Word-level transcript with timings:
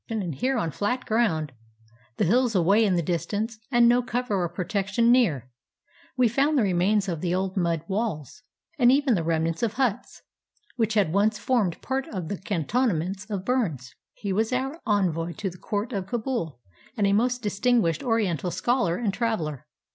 And 0.09 0.33
here 0.33 0.57
on 0.57 0.69
the 0.71 0.75
278 0.75 0.97
THE 0.97 1.03
HILL 1.13 1.27
OF 1.27 1.45
BONES 1.45 1.45
flat 1.45 1.51
ground, 1.51 1.51
the 2.17 2.25
hills 2.25 2.55
away 2.55 2.83
in 2.85 2.95
the 2.95 3.03
distance, 3.03 3.59
and 3.69 3.87
no 3.87 4.01
cover 4.01 4.33
or 4.41 4.49
protection 4.49 5.11
near, 5.11 5.51
we 6.17 6.27
found 6.27 6.57
the 6.57 6.63
remains 6.63 7.07
of 7.07 7.21
the 7.21 7.35
old 7.35 7.55
mud 7.55 7.83
walls, 7.87 8.41
and 8.79 8.91
even 8.91 9.13
the 9.13 9.23
remnants 9.23 9.61
of 9.61 9.73
huts, 9.73 10.23
which 10.75 10.95
had 10.95 11.13
once 11.13 11.37
formed 11.37 11.83
part 11.83 12.07
of 12.07 12.29
the 12.29 12.39
cantonments 12.39 13.29
of 13.29 13.45
Burnes. 13.45 13.93
He 14.15 14.33
was 14.33 14.51
our 14.51 14.81
envoy 14.87 15.33
to 15.33 15.51
the 15.51 15.59
Court 15.59 15.93
of 15.93 16.07
Kabul, 16.07 16.59
and 16.97 17.05
a 17.05 17.13
most 17.13 17.43
distinguished 17.43 18.01
Oriental 18.01 18.49
scholar 18.49 18.97
and 18.97 19.13
traveler. 19.13 19.67